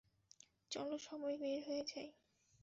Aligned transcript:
চলো, 0.71 0.95
সবাই 0.99 1.33
বের 1.37 1.59
হয়ে 1.67 1.83
যাই! 1.87 2.09